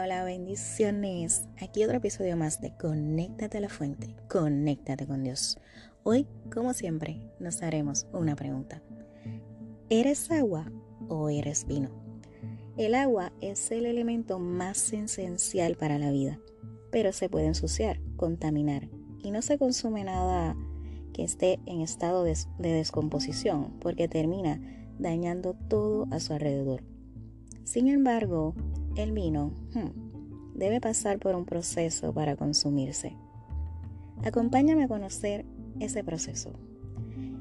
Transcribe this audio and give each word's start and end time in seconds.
Hola, 0.00 0.22
bendiciones. 0.22 1.48
Aquí 1.60 1.82
otro 1.82 1.96
episodio 1.96 2.36
más 2.36 2.60
de 2.60 2.72
Conéctate 2.76 3.58
a 3.58 3.60
la 3.60 3.68
fuente, 3.68 4.14
conéctate 4.28 5.08
con 5.08 5.24
Dios. 5.24 5.58
Hoy, 6.04 6.28
como 6.52 6.72
siempre, 6.72 7.20
nos 7.40 7.62
haremos 7.62 8.06
una 8.12 8.36
pregunta. 8.36 8.80
¿Eres 9.88 10.30
agua 10.30 10.70
o 11.08 11.30
eres 11.30 11.66
vino? 11.66 11.90
El 12.76 12.94
agua 12.94 13.32
es 13.40 13.72
el 13.72 13.86
elemento 13.86 14.38
más 14.38 14.92
esencial 14.92 15.74
para 15.74 15.98
la 15.98 16.12
vida, 16.12 16.38
pero 16.92 17.12
se 17.12 17.28
puede 17.28 17.46
ensuciar, 17.46 17.98
contaminar 18.16 18.88
y 19.24 19.32
no 19.32 19.42
se 19.42 19.58
consume 19.58 20.04
nada 20.04 20.56
que 21.12 21.24
esté 21.24 21.58
en 21.66 21.80
estado 21.80 22.22
de, 22.22 22.36
descomposición 22.58 23.72
porque 23.80 24.06
termina 24.06 24.60
dañando 24.98 25.54
todo 25.54 26.06
a 26.12 26.20
su 26.20 26.34
alrededor. 26.34 26.84
Sin 27.64 27.88
embargo, 27.88 28.54
el 28.96 29.12
vino 29.12 29.52
hmm, 29.74 30.58
debe 30.58 30.80
pasar 30.80 31.18
por 31.18 31.34
un 31.34 31.44
proceso 31.44 32.12
para 32.12 32.36
consumirse. 32.36 33.16
Acompáñame 34.24 34.84
a 34.84 34.88
conocer 34.88 35.44
ese 35.78 36.02
proceso. 36.02 36.50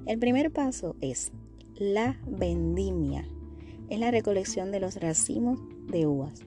El 0.06 0.20
primer 0.20 0.52
paso 0.52 0.96
es 1.02 1.32
la 1.76 2.18
vendimia. 2.28 3.28
Es 3.90 4.00
la 4.00 4.12
recolección 4.12 4.72
de 4.72 4.80
los 4.80 4.96
racimos 4.98 5.60
de 5.90 6.06
uvas. 6.08 6.42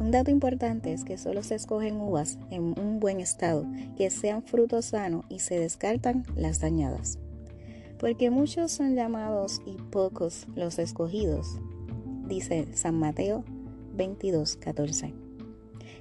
Un 0.00 0.10
dato 0.10 0.30
importante 0.30 0.92
es 0.92 1.04
que 1.04 1.18
solo 1.18 1.42
se 1.42 1.54
escogen 1.54 2.00
uvas 2.00 2.38
en 2.50 2.78
un 2.78 2.98
buen 2.98 3.20
estado, 3.20 3.64
que 3.96 4.10
sean 4.10 4.42
frutos 4.42 4.86
sanos 4.86 5.24
y 5.28 5.38
se 5.38 5.58
descartan 5.58 6.24
las 6.34 6.60
dañadas. 6.60 7.18
Porque 8.00 8.30
muchos 8.30 8.72
son 8.72 8.96
llamados 8.96 9.62
y 9.66 9.76
pocos 9.90 10.46
los 10.56 10.78
escogidos, 10.78 11.60
dice 12.26 12.66
San 12.72 12.98
Mateo 12.98 13.44
22, 13.96 14.56
14. 14.56 15.14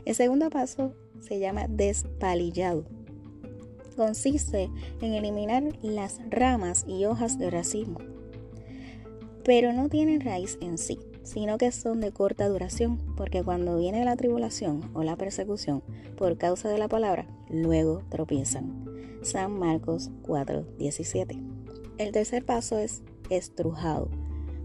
El 0.06 0.16
segundo 0.16 0.50
paso 0.50 0.94
se 1.20 1.40
llama 1.40 1.68
despalillado. 1.68 2.86
Consiste 3.96 4.70
en 5.02 5.14
eliminar 5.14 5.64
las 5.82 6.20
ramas 6.30 6.86
y 6.88 7.06
hojas 7.06 7.38
de 7.38 7.50
racimo, 7.50 8.00
pero 9.44 9.72
no 9.72 9.88
tienen 9.88 10.22
raíz 10.22 10.58
en 10.62 10.78
sí, 10.78 11.00
sino 11.24 11.58
que 11.58 11.72
son 11.72 12.02
de 12.02 12.12
corta 12.12 12.48
duración, 12.48 12.98
porque 13.16 13.44
cuando 13.44 13.78
viene 13.78 14.04
la 14.04 14.16
tribulación 14.16 14.90
o 14.94 15.04
la 15.04 15.16
persecución 15.16 15.84
por 16.18 16.38
causa 16.38 16.70
de 16.70 16.78
la 16.78 16.88
palabra, 16.88 17.28
luego 17.50 18.02
tropiezan. 18.10 18.86
San 19.22 19.58
Marcos 19.58 20.12
4, 20.24 20.66
17. 20.78 21.40
El 21.98 22.12
tercer 22.12 22.44
paso 22.44 22.78
es 22.78 23.04
estrujado. 23.30 24.10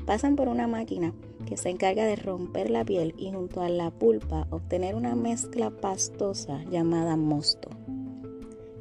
Pasan 0.07 0.35
por 0.37 0.49
una 0.49 0.67
máquina 0.67 1.13
que 1.49 1.57
se 1.57 1.71
encarga 1.71 2.05
de 2.05 2.17
romper 2.17 2.69
la 2.69 2.85
piel 2.85 3.15
y 3.17 3.33
junto 3.33 3.63
a 3.63 3.71
la 3.71 3.91
pulpa 3.91 4.47
obtener 4.51 4.95
una 4.95 5.15
mezcla 5.15 5.71
pastosa 5.71 6.63
llamada 6.71 7.17
mosto. 7.17 7.71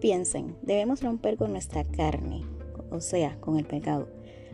Piensen, 0.01 0.57
debemos 0.63 1.01
romper 1.01 1.37
con 1.37 1.53
nuestra 1.53 1.85
carne, 1.85 2.43
o 2.91 2.99
sea, 2.99 3.39
con 3.39 3.57
el 3.57 3.63
pecado, 3.63 4.09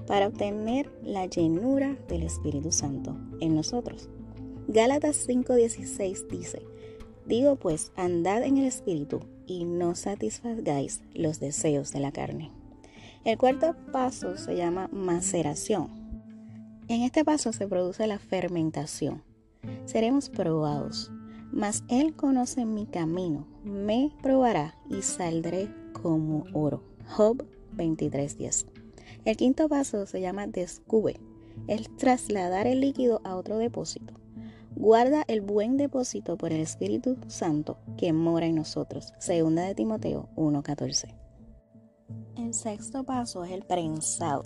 para 0.05 0.27
obtener 0.27 0.91
la 1.01 1.25
llenura 1.25 1.97
del 2.07 2.21
Espíritu 2.21 2.71
Santo 2.71 3.17
en 3.39 3.55
nosotros. 3.55 4.09
Gálatas 4.67 5.27
5:16 5.27 6.27
dice, 6.27 6.61
digo 7.25 7.55
pues, 7.55 7.91
andad 7.95 8.43
en 8.43 8.57
el 8.57 8.65
Espíritu 8.65 9.21
y 9.47 9.65
no 9.65 9.95
satisfagáis 9.95 11.01
los 11.15 11.39
deseos 11.39 11.91
de 11.91 11.99
la 11.99 12.11
carne. 12.11 12.51
El 13.25 13.39
cuarto 13.39 13.75
paso 13.91 14.37
se 14.37 14.55
llama 14.55 14.87
maceración 14.91 16.02
en 16.87 17.01
este 17.01 17.23
paso 17.23 17.53
se 17.53 17.67
produce 17.67 18.07
la 18.07 18.19
fermentación. 18.19 19.23
Seremos 19.85 20.29
probados, 20.29 21.11
mas 21.51 21.83
Él 21.87 22.15
conoce 22.15 22.65
mi 22.65 22.85
camino, 22.85 23.47
me 23.63 24.11
probará 24.21 24.75
y 24.89 25.01
saldré 25.01 25.69
como 25.93 26.45
oro. 26.53 26.83
Job 27.15 27.45
23:10. 27.75 28.65
El 29.25 29.37
quinto 29.37 29.69
paso 29.69 30.05
se 30.05 30.19
llama 30.19 30.47
descube, 30.47 31.19
es 31.67 31.95
trasladar 31.97 32.67
el 32.67 32.81
líquido 32.81 33.21
a 33.23 33.35
otro 33.35 33.57
depósito. 33.57 34.13
Guarda 34.75 35.23
el 35.27 35.41
buen 35.41 35.77
depósito 35.77 36.37
por 36.37 36.51
el 36.51 36.59
Espíritu 36.59 37.17
Santo 37.27 37.77
que 37.95 38.11
mora 38.11 38.47
en 38.47 38.55
nosotros. 38.55 39.13
Segunda 39.19 39.63
de 39.63 39.75
Timoteo 39.75 40.29
1:14. 40.35 41.15
El 42.35 42.53
sexto 42.53 43.03
paso 43.03 43.45
es 43.45 43.51
el 43.51 43.63
prensado 43.63 44.43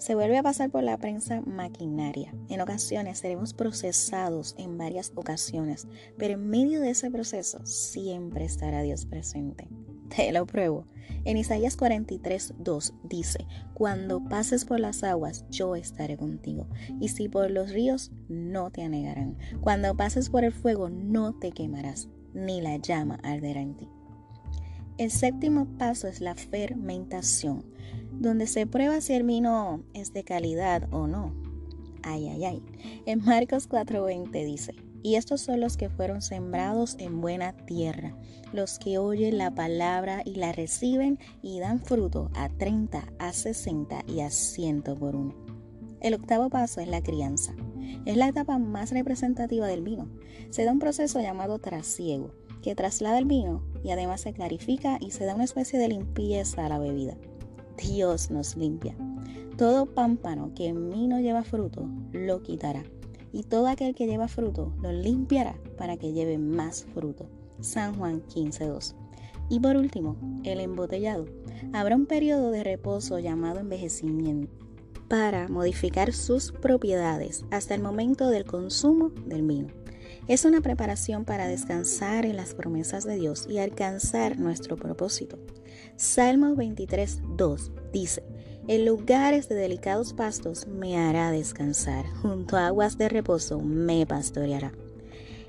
se 0.00 0.14
vuelve 0.14 0.38
a 0.38 0.42
pasar 0.42 0.70
por 0.70 0.82
la 0.82 0.96
prensa 0.96 1.42
maquinaria. 1.42 2.34
En 2.48 2.62
ocasiones 2.62 3.18
seremos 3.18 3.52
procesados 3.52 4.54
en 4.56 4.78
varias 4.78 5.12
ocasiones, 5.14 5.86
pero 6.16 6.34
en 6.34 6.48
medio 6.48 6.80
de 6.80 6.90
ese 6.90 7.10
proceso 7.10 7.60
siempre 7.66 8.46
estará 8.46 8.80
Dios 8.80 9.04
presente. 9.04 9.68
Te 10.16 10.32
lo 10.32 10.46
pruebo. 10.46 10.86
En 11.26 11.36
Isaías 11.36 11.76
43, 11.76 12.54
2 12.58 12.94
dice, 13.04 13.46
Cuando 13.74 14.24
pases 14.24 14.64
por 14.64 14.80
las 14.80 15.04
aguas, 15.04 15.44
yo 15.50 15.76
estaré 15.76 16.16
contigo. 16.16 16.66
Y 16.98 17.08
si 17.08 17.28
por 17.28 17.50
los 17.50 17.70
ríos, 17.70 18.10
no 18.28 18.70
te 18.70 18.82
anegarán. 18.82 19.36
Cuando 19.60 19.94
pases 19.94 20.30
por 20.30 20.44
el 20.44 20.52
fuego, 20.52 20.88
no 20.88 21.38
te 21.38 21.52
quemarás, 21.52 22.08
ni 22.32 22.62
la 22.62 22.78
llama 22.78 23.20
arderá 23.22 23.60
en 23.60 23.76
ti. 23.76 23.88
El 24.96 25.10
séptimo 25.10 25.66
paso 25.76 26.08
es 26.08 26.22
la 26.22 26.34
fermentación 26.34 27.64
donde 28.20 28.46
se 28.46 28.66
prueba 28.66 29.00
si 29.00 29.14
el 29.14 29.24
vino 29.24 29.82
es 29.94 30.12
de 30.12 30.24
calidad 30.24 30.86
o 30.92 31.06
no. 31.06 31.32
Ay, 32.02 32.28
ay, 32.28 32.44
ay. 32.44 32.62
En 33.06 33.24
Marcos 33.24 33.68
4:20 33.68 34.44
dice, 34.44 34.74
y 35.02 35.14
estos 35.14 35.40
son 35.40 35.60
los 35.60 35.78
que 35.78 35.88
fueron 35.88 36.20
sembrados 36.20 36.96
en 36.98 37.22
buena 37.22 37.56
tierra, 37.64 38.14
los 38.52 38.78
que 38.78 38.98
oyen 38.98 39.38
la 39.38 39.54
palabra 39.54 40.22
y 40.24 40.34
la 40.34 40.52
reciben 40.52 41.18
y 41.42 41.58
dan 41.60 41.80
fruto 41.80 42.30
a 42.34 42.50
30, 42.50 43.02
a 43.18 43.32
60 43.32 44.04
y 44.06 44.20
a 44.20 44.30
100 44.30 44.82
por 44.82 45.16
uno. 45.16 45.34
El 46.00 46.14
octavo 46.14 46.50
paso 46.50 46.80
es 46.80 46.88
la 46.88 47.02
crianza. 47.02 47.54
Es 48.04 48.16
la 48.16 48.28
etapa 48.28 48.58
más 48.58 48.90
representativa 48.90 49.66
del 49.66 49.82
vino. 49.82 50.08
Se 50.50 50.64
da 50.64 50.72
un 50.72 50.78
proceso 50.78 51.20
llamado 51.20 51.58
trasiego, 51.58 52.32
que 52.62 52.74
traslada 52.74 53.18
el 53.18 53.24
vino 53.24 53.62
y 53.82 53.90
además 53.90 54.20
se 54.20 54.34
clarifica 54.34 54.98
y 55.00 55.10
se 55.10 55.24
da 55.24 55.34
una 55.34 55.44
especie 55.44 55.78
de 55.78 55.88
limpieza 55.88 56.66
a 56.66 56.68
la 56.68 56.78
bebida. 56.78 57.16
Dios 57.80 58.30
nos 58.30 58.56
limpia. 58.56 58.94
Todo 59.56 59.86
pámpano 59.86 60.52
que 60.54 60.68
en 60.68 60.88
mí 60.88 61.06
no 61.06 61.20
lleva 61.20 61.42
fruto, 61.42 61.88
lo 62.12 62.42
quitará. 62.42 62.82
Y 63.32 63.44
todo 63.44 63.68
aquel 63.68 63.94
que 63.94 64.06
lleva 64.06 64.28
fruto, 64.28 64.72
lo 64.82 64.92
limpiará 64.92 65.56
para 65.76 65.96
que 65.96 66.12
lleve 66.12 66.38
más 66.38 66.84
fruto. 66.84 67.28
San 67.60 67.94
Juan 67.94 68.22
15.2. 68.26 68.94
Y 69.48 69.60
por 69.60 69.76
último, 69.76 70.16
el 70.44 70.60
embotellado. 70.60 71.26
Habrá 71.72 71.96
un 71.96 72.06
periodo 72.06 72.50
de 72.50 72.64
reposo 72.64 73.18
llamado 73.18 73.60
envejecimiento 73.60 74.52
para 75.08 75.48
modificar 75.48 76.12
sus 76.12 76.52
propiedades 76.52 77.44
hasta 77.50 77.74
el 77.74 77.82
momento 77.82 78.28
del 78.28 78.44
consumo 78.44 79.10
del 79.26 79.42
vino. 79.42 79.79
Es 80.28 80.44
una 80.44 80.60
preparación 80.60 81.24
para 81.24 81.48
descansar 81.48 82.24
en 82.24 82.36
las 82.36 82.54
promesas 82.54 83.04
de 83.04 83.16
Dios 83.16 83.46
y 83.48 83.58
alcanzar 83.58 84.38
nuestro 84.38 84.76
propósito. 84.76 85.38
Salmo 85.96 86.54
23, 86.54 87.20
2 87.36 87.72
dice, 87.92 88.22
en 88.68 88.84
lugares 88.84 89.48
de 89.48 89.56
delicados 89.56 90.12
pastos 90.12 90.66
me 90.66 90.96
hará 90.96 91.30
descansar, 91.30 92.06
junto 92.22 92.56
a 92.56 92.68
aguas 92.68 92.98
de 92.98 93.08
reposo 93.08 93.58
me 93.60 94.06
pastoreará. 94.06 94.72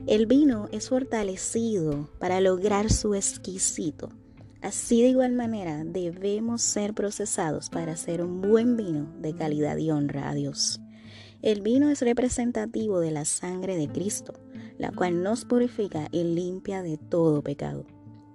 El 0.07 0.25
vino 0.25 0.67
es 0.71 0.89
fortalecido 0.89 2.09
para 2.17 2.41
lograr 2.41 2.91
su 2.91 3.13
exquisito. 3.13 4.09
Así 4.61 5.01
de 5.01 5.09
igual 5.09 5.33
manera 5.33 5.83
debemos 5.83 6.61
ser 6.63 6.93
procesados 6.93 7.69
para 7.69 7.93
hacer 7.93 8.23
un 8.23 8.41
buen 8.41 8.77
vino 8.77 9.13
de 9.19 9.35
calidad 9.35 9.77
y 9.77 9.91
honra 9.91 10.29
a 10.29 10.33
Dios. 10.33 10.79
El 11.41 11.61
vino 11.61 11.89
es 11.89 12.01
representativo 12.01 12.99
de 12.99 13.09
la 13.09 13.25
sangre 13.25 13.75
de 13.75 13.87
Cristo, 13.87 14.33
la 14.77 14.91
cual 14.91 15.23
nos 15.23 15.43
purifica 15.43 16.07
y 16.11 16.23
limpia 16.23 16.83
de 16.83 16.97
todo 16.97 17.41
pecado. 17.41 17.87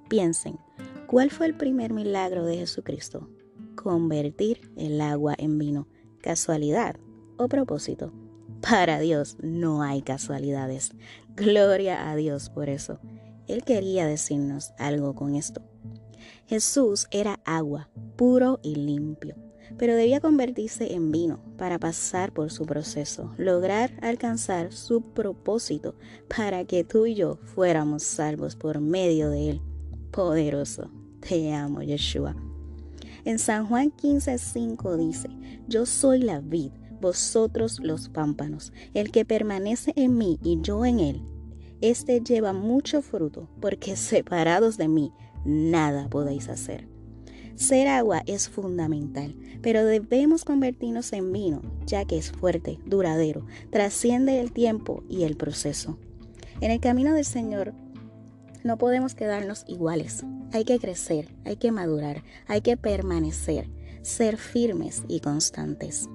Piensen, 0.08 0.58
¿cuál 1.06 1.30
fue 1.30 1.46
el 1.46 1.56
primer 1.56 1.92
milagro 1.92 2.44
de 2.44 2.56
Jesucristo? 2.56 3.30
Convertir 3.76 4.72
el 4.76 5.00
agua 5.00 5.36
en 5.38 5.56
vino. 5.56 5.86
¿Casualidad 6.20 6.96
o 7.36 7.46
propósito? 7.46 8.12
Para 8.60 8.98
Dios 8.98 9.36
no 9.40 9.82
hay 9.82 10.02
casualidades. 10.02 10.90
Gloria 11.36 12.10
a 12.10 12.16
Dios 12.16 12.50
por 12.50 12.68
eso. 12.68 12.98
Él 13.46 13.62
quería 13.62 14.08
decirnos 14.08 14.72
algo 14.78 15.14
con 15.14 15.36
esto. 15.36 15.62
Jesús 16.46 17.06
era 17.12 17.38
agua, 17.44 17.88
puro 18.16 18.58
y 18.64 18.74
limpio 18.74 19.45
pero 19.78 19.96
debía 19.96 20.20
convertirse 20.20 20.94
en 20.94 21.10
vino 21.12 21.40
para 21.56 21.78
pasar 21.78 22.32
por 22.32 22.50
su 22.50 22.64
proceso, 22.66 23.32
lograr 23.36 23.92
alcanzar 24.02 24.72
su 24.72 25.00
propósito 25.00 25.94
para 26.34 26.64
que 26.64 26.84
tú 26.84 27.06
y 27.06 27.14
yo 27.14 27.36
fuéramos 27.54 28.02
salvos 28.02 28.56
por 28.56 28.80
medio 28.80 29.30
de 29.30 29.50
él. 29.50 29.60
Poderoso, 30.10 30.90
te 31.20 31.52
amo 31.52 31.82
Yeshua. 31.82 32.36
En 33.24 33.38
San 33.38 33.66
Juan 33.66 33.90
15:5 33.90 34.96
dice, 34.96 35.28
yo 35.68 35.84
soy 35.84 36.20
la 36.20 36.40
vid, 36.40 36.70
vosotros 37.00 37.80
los 37.80 38.08
pámpanos, 38.08 38.72
el 38.94 39.10
que 39.10 39.24
permanece 39.24 39.92
en 39.96 40.16
mí 40.16 40.38
y 40.42 40.60
yo 40.60 40.84
en 40.84 41.00
él. 41.00 41.22
Este 41.80 42.20
lleva 42.20 42.52
mucho 42.52 43.02
fruto, 43.02 43.48
porque 43.60 43.96
separados 43.96 44.76
de 44.76 44.88
mí 44.88 45.12
nada 45.44 46.08
podéis 46.08 46.48
hacer. 46.48 46.95
Ser 47.56 47.88
agua 47.88 48.22
es 48.26 48.50
fundamental, 48.50 49.34
pero 49.62 49.84
debemos 49.86 50.44
convertirnos 50.44 51.12
en 51.14 51.32
vino, 51.32 51.62
ya 51.86 52.04
que 52.04 52.18
es 52.18 52.30
fuerte, 52.30 52.78
duradero, 52.84 53.46
trasciende 53.70 54.40
el 54.40 54.52
tiempo 54.52 55.02
y 55.08 55.22
el 55.22 55.38
proceso. 55.38 55.98
En 56.60 56.70
el 56.70 56.80
camino 56.80 57.14
del 57.14 57.24
Señor 57.24 57.72
no 58.62 58.76
podemos 58.76 59.14
quedarnos 59.14 59.64
iguales. 59.68 60.22
Hay 60.52 60.64
que 60.64 60.78
crecer, 60.78 61.34
hay 61.46 61.56
que 61.56 61.72
madurar, 61.72 62.22
hay 62.46 62.60
que 62.60 62.76
permanecer, 62.76 63.70
ser 64.02 64.36
firmes 64.36 65.04
y 65.08 65.20
constantes. 65.20 66.10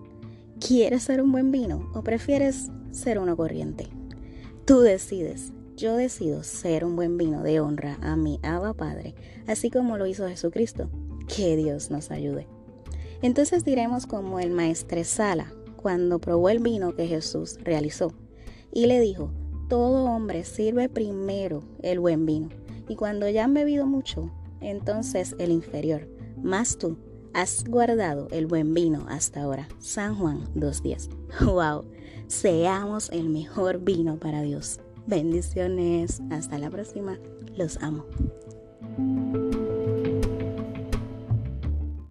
¿Quieres 0.60 1.04
ser 1.04 1.24
un 1.24 1.32
buen 1.32 1.52
vino 1.52 1.90
o 1.96 2.04
prefieres 2.04 2.70
ser 2.92 3.18
uno 3.18 3.36
corriente? 3.36 3.88
Tú 4.66 4.82
decides. 4.82 5.54
Yo 5.76 5.96
decido 5.96 6.44
ser 6.44 6.86
un 6.86 6.96
buen 6.96 7.18
vino 7.18 7.42
de 7.42 7.60
honra 7.60 7.98
a 8.02 8.16
mi 8.16 8.40
Abba 8.44 8.76
Padre, 8.76 9.16
así 9.48 9.72
como 9.72 9.98
lo 9.98 10.06
hizo 10.06 10.28
Jesucristo. 10.28 10.92
Que 11.36 11.56
Dios 11.56 11.92
nos 11.92 12.12
ayude. 12.12 12.48
Entonces 13.22 13.64
diremos 13.64 14.06
como 14.06 14.40
el 14.40 14.76
Sala 15.06 15.54
cuando 15.76 16.20
probó 16.20 16.50
el 16.50 16.60
vino 16.60 16.96
que 16.96 17.08
Jesús 17.08 17.58
realizó 17.64 18.14
y 18.72 18.88
le 18.88 19.00
dijo, 19.00 19.32
todo 19.68 20.06
hombre 20.06 20.44
sirve 20.44 20.90
primero 20.90 21.64
el 21.82 22.00
buen 22.00 22.26
vino 22.26 22.50
y 22.88 22.96
cuando 22.96 23.30
ya 23.30 23.46
han 23.46 23.54
bebido 23.54 23.86
mucho, 23.86 24.32
entonces 24.60 25.36
el 25.40 25.52
inferior, 25.52 26.08
más 26.42 26.78
tú 26.78 26.98
has 27.34 27.64
guardado 27.64 28.28
el 28.32 28.48
buen 28.48 28.74
vino 28.74 29.06
hasta 29.08 29.44
ahora. 29.44 29.68
San 29.80 30.16
Juan 30.16 30.44
2.10. 30.56 31.46
¡Wow! 31.46 31.86
Seamos 32.28 33.10
el 33.12 33.30
mejor 33.30 33.80
vino 33.80 34.18
para 34.18 34.42
Dios. 34.42 34.80
Bendiciones. 35.08 36.22
Hasta 36.30 36.58
la 36.58 36.70
próxima. 36.70 37.18
Los 37.56 37.78
amo. 37.78 38.06